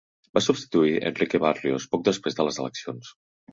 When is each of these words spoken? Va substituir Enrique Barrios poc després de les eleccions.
Va 0.37 0.41
substituir 0.45 0.95
Enrique 1.09 1.43
Barrios 1.45 1.87
poc 1.93 2.07
després 2.11 2.41
de 2.43 2.49
les 2.51 2.61
eleccions. 2.65 3.15